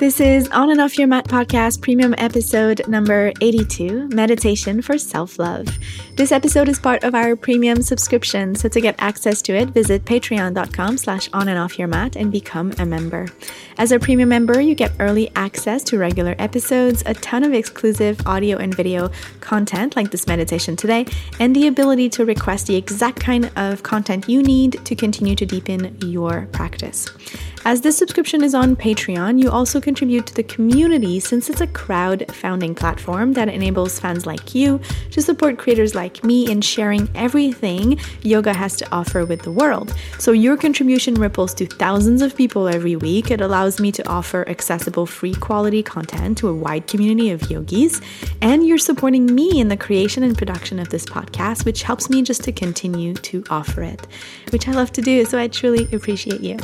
This 0.00 0.18
is 0.18 0.48
On 0.48 0.70
and 0.70 0.80
Off 0.80 0.96
Your 0.96 1.08
Mat 1.08 1.28
podcast, 1.28 1.82
premium 1.82 2.14
episode 2.16 2.88
number 2.88 3.34
82 3.42 4.08
Meditation 4.08 4.80
for 4.80 4.96
Self 4.96 5.38
Love. 5.38 5.68
This 6.16 6.32
episode 6.32 6.70
is 6.70 6.78
part 6.78 7.04
of 7.04 7.14
our 7.14 7.36
premium 7.36 7.82
subscription, 7.82 8.54
so 8.54 8.70
to 8.70 8.80
get 8.80 8.94
access 8.98 9.42
to 9.42 9.52
it, 9.52 9.68
visit 9.68 10.06
patreon.com 10.06 10.96
slash 10.96 11.28
on 11.34 11.48
and 11.48 11.58
off 11.58 11.78
your 11.78 11.86
mat 11.86 12.16
and 12.16 12.32
become 12.32 12.72
a 12.78 12.86
member. 12.86 13.28
As 13.76 13.92
a 13.92 13.98
premium 13.98 14.30
member, 14.30 14.58
you 14.58 14.74
get 14.74 14.90
early 15.00 15.30
access 15.36 15.82
to 15.84 15.98
regular 15.98 16.34
episodes, 16.38 17.02
a 17.04 17.12
ton 17.12 17.44
of 17.44 17.52
exclusive 17.52 18.26
audio 18.26 18.56
and 18.56 18.74
video 18.74 19.10
content 19.40 19.96
like 19.96 20.10
this 20.10 20.26
meditation 20.26 20.76
today, 20.76 21.04
and 21.38 21.54
the 21.54 21.66
ability 21.66 22.08
to 22.08 22.24
request 22.24 22.68
the 22.68 22.76
exact 22.76 23.20
kind 23.20 23.52
of 23.56 23.82
content 23.82 24.30
you 24.30 24.42
need 24.42 24.82
to 24.86 24.96
continue 24.96 25.34
to 25.36 25.44
deepen 25.44 25.94
your 26.06 26.48
practice. 26.52 27.06
As 27.66 27.82
this 27.82 27.96
subscription 27.96 28.42
is 28.42 28.54
on 28.54 28.74
Patreon, 28.74 29.40
you 29.40 29.50
also 29.50 29.82
contribute 29.82 30.26
to 30.26 30.34
the 30.34 30.42
community 30.42 31.20
since 31.20 31.50
it's 31.50 31.60
a 31.60 31.66
crowd-funding 31.66 32.74
platform 32.74 33.34
that 33.34 33.50
enables 33.50 34.00
fans 34.00 34.24
like 34.24 34.54
you 34.54 34.80
to 35.10 35.20
support 35.20 35.58
creators 35.58 35.94
like 35.94 36.24
me 36.24 36.50
in 36.50 36.62
sharing 36.62 37.08
everything 37.14 38.00
yoga 38.22 38.54
has 38.54 38.76
to 38.76 38.90
offer 38.90 39.26
with 39.26 39.42
the 39.42 39.52
world. 39.52 39.94
So 40.18 40.32
your 40.32 40.56
contribution 40.56 41.14
ripples 41.14 41.52
to 41.54 41.66
thousands 41.66 42.22
of 42.22 42.34
people 42.34 42.66
every 42.66 42.96
week. 42.96 43.30
It 43.30 43.42
allows 43.42 43.78
me 43.78 43.92
to 43.92 44.08
offer 44.08 44.48
accessible 44.48 45.04
free 45.04 45.34
quality 45.34 45.82
content 45.82 46.38
to 46.38 46.48
a 46.48 46.54
wide 46.54 46.86
community 46.86 47.30
of 47.30 47.50
yogis, 47.50 48.00
and 48.40 48.66
you're 48.66 48.78
supporting 48.78 49.32
me 49.32 49.60
in 49.60 49.68
the 49.68 49.76
creation 49.76 50.22
and 50.22 50.36
production 50.36 50.78
of 50.78 50.88
this 50.88 51.04
podcast, 51.04 51.66
which 51.66 51.82
helps 51.82 52.08
me 52.08 52.22
just 52.22 52.42
to 52.44 52.52
continue 52.52 53.12
to 53.14 53.44
offer 53.50 53.82
it, 53.82 54.06
which 54.50 54.66
I 54.66 54.72
love 54.72 54.92
to 54.92 55.02
do. 55.02 55.26
So 55.26 55.38
I 55.38 55.46
truly 55.46 55.86
appreciate 55.94 56.40
you. 56.40 56.56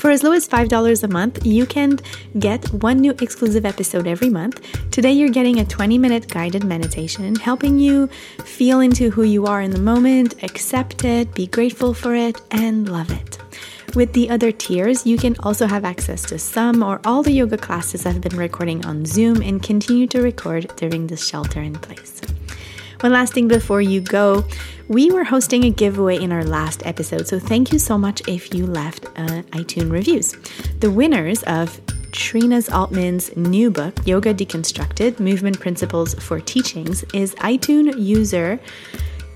For 0.00 0.10
as 0.10 0.22
low 0.22 0.32
as 0.32 0.48
$5 0.48 1.04
a 1.04 1.08
month, 1.08 1.44
you 1.44 1.66
can 1.66 1.98
get 2.38 2.64
one 2.72 3.00
new 3.00 3.10
exclusive 3.20 3.66
episode 3.66 4.06
every 4.06 4.30
month. 4.30 4.62
Today, 4.90 5.12
you're 5.12 5.28
getting 5.28 5.60
a 5.60 5.64
20 5.66 5.98
minute 5.98 6.26
guided 6.26 6.64
meditation, 6.64 7.34
helping 7.34 7.78
you 7.78 8.06
feel 8.42 8.80
into 8.80 9.10
who 9.10 9.24
you 9.24 9.44
are 9.44 9.60
in 9.60 9.72
the 9.72 9.78
moment, 9.78 10.42
accept 10.42 11.04
it, 11.04 11.34
be 11.34 11.46
grateful 11.46 11.92
for 11.92 12.14
it, 12.14 12.40
and 12.50 12.88
love 12.90 13.10
it. 13.10 13.36
With 13.94 14.14
the 14.14 14.30
other 14.30 14.50
tiers, 14.50 15.04
you 15.04 15.18
can 15.18 15.36
also 15.40 15.66
have 15.66 15.84
access 15.84 16.22
to 16.30 16.38
some 16.38 16.82
or 16.82 17.02
all 17.04 17.22
the 17.22 17.32
yoga 17.32 17.58
classes 17.58 18.06
I've 18.06 18.22
been 18.22 18.38
recording 18.38 18.86
on 18.86 19.04
Zoom 19.04 19.42
and 19.42 19.62
continue 19.62 20.06
to 20.06 20.22
record 20.22 20.72
during 20.76 21.08
this 21.08 21.28
shelter 21.28 21.60
in 21.60 21.74
place. 21.74 22.22
One 23.00 23.12
last 23.12 23.32
thing 23.32 23.48
before 23.48 23.80
you 23.80 24.02
go, 24.02 24.44
we 24.88 25.10
were 25.10 25.24
hosting 25.24 25.64
a 25.64 25.70
giveaway 25.70 26.18
in 26.18 26.32
our 26.32 26.44
last 26.44 26.84
episode, 26.84 27.26
so 27.26 27.38
thank 27.38 27.72
you 27.72 27.78
so 27.78 27.96
much 27.96 28.20
if 28.28 28.54
you 28.54 28.66
left 28.66 29.06
uh, 29.16 29.40
iTunes 29.52 29.90
reviews. 29.90 30.36
The 30.80 30.90
winners 30.90 31.42
of 31.44 31.80
Trina 32.12 32.60
Altman's 32.70 33.34
new 33.36 33.70
book, 33.70 34.06
Yoga 34.06 34.34
Deconstructed 34.34 35.18
Movement 35.18 35.58
Principles 35.60 36.12
for 36.14 36.40
Teachings, 36.40 37.02
is 37.14 37.34
iTunes 37.36 37.98
user 37.98 38.60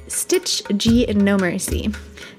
Stitch 0.09 0.63
G 0.77 1.07
No 1.07 1.37
Mercy. 1.37 1.91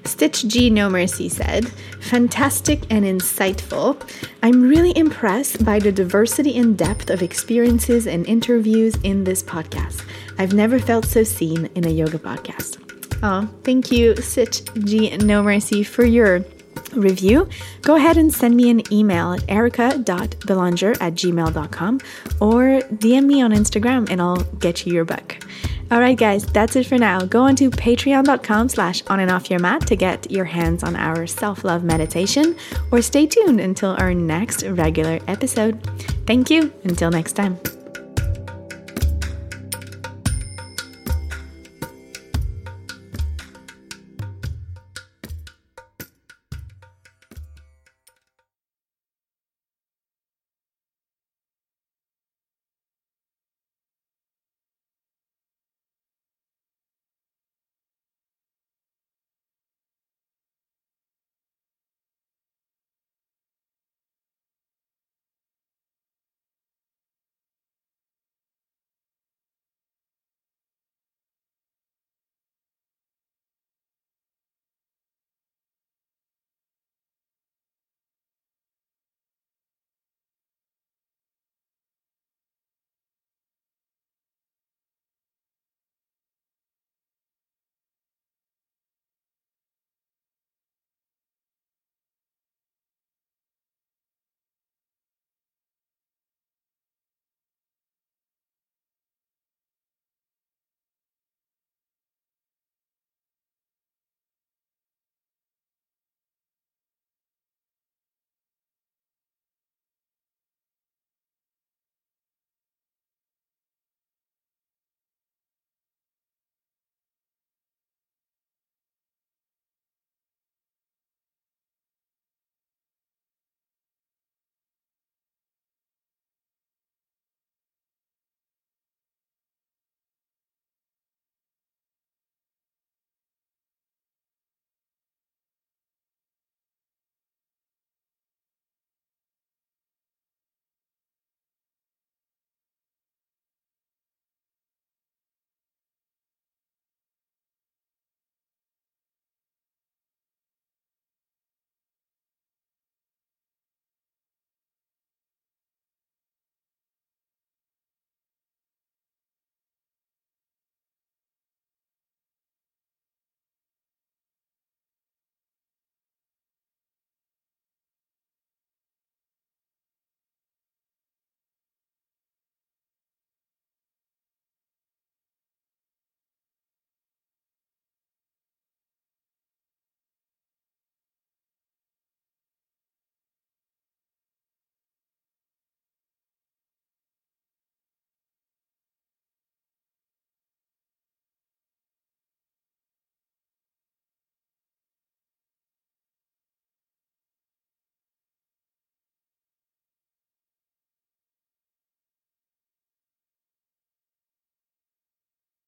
Stitch 0.04 0.46
G 0.46 0.70
No 0.70 0.88
Mercy 0.88 1.28
said, 1.28 1.68
Fantastic 2.00 2.82
and 2.90 3.04
insightful. 3.04 4.00
I'm 4.42 4.62
really 4.62 4.96
impressed 4.96 5.64
by 5.64 5.78
the 5.78 5.92
diversity 5.92 6.58
and 6.58 6.78
depth 6.78 7.10
of 7.10 7.22
experiences 7.22 8.06
and 8.06 8.26
interviews 8.26 8.96
in 9.02 9.24
this 9.24 9.42
podcast. 9.42 10.04
I've 10.38 10.54
never 10.54 10.78
felt 10.78 11.06
so 11.06 11.24
seen 11.24 11.68
in 11.74 11.86
a 11.86 11.90
yoga 11.90 12.18
podcast. 12.18 12.82
Oh, 13.22 13.48
thank 13.64 13.90
you, 13.90 14.14
Stitch 14.16 14.62
G 14.84 15.16
No 15.16 15.42
Mercy, 15.42 15.82
for 15.82 16.04
your 16.04 16.44
review, 16.92 17.48
go 17.82 17.96
ahead 17.96 18.16
and 18.16 18.32
send 18.32 18.56
me 18.56 18.70
an 18.70 18.92
email 18.92 19.32
at 19.32 19.44
erica.belanger 19.48 20.92
at 21.00 21.14
gmail.com 21.14 22.00
or 22.40 22.62
DM 22.80 23.24
me 23.24 23.42
on 23.42 23.52
Instagram 23.52 24.10
and 24.10 24.20
I'll 24.20 24.42
get 24.58 24.86
you 24.86 24.92
your 24.92 25.04
book. 25.04 25.38
All 25.90 26.00
right, 26.00 26.18
guys, 26.18 26.44
that's 26.44 26.74
it 26.74 26.86
for 26.86 26.98
now. 26.98 27.20
Go 27.20 27.42
on 27.42 27.54
to 27.56 27.70
patreon.com 27.70 28.68
slash 28.68 29.02
on 29.06 29.20
and 29.20 29.30
off 29.30 29.50
your 29.50 29.60
mat 29.60 29.86
to 29.86 29.96
get 29.96 30.30
your 30.30 30.44
hands 30.44 30.82
on 30.82 30.96
our 30.96 31.26
self-love 31.26 31.84
meditation 31.84 32.56
or 32.90 33.00
stay 33.02 33.26
tuned 33.26 33.60
until 33.60 33.90
our 33.98 34.12
next 34.12 34.64
regular 34.64 35.20
episode. 35.28 35.80
Thank 36.26 36.50
you. 36.50 36.72
Until 36.84 37.10
next 37.10 37.34
time. 37.34 37.60